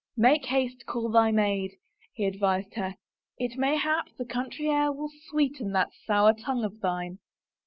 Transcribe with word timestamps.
"Make 0.27 0.45
haste, 0.45 0.87
call 0.87 1.09
thy 1.11 1.29
maid," 1.29 1.75
he 2.13 2.25
advised 2.25 2.73
her." 2.73 2.95
It 3.37 3.55
may 3.55 3.77
hap 3.77 4.07
the 4.17 4.25
country 4.25 4.67
air 4.67 4.91
will 4.91 5.11
sweeten 5.29 5.73
that 5.73 5.93
sour 6.07 6.33
tongue 6.33 6.63
of 6.63 6.79
thine." 6.79 7.19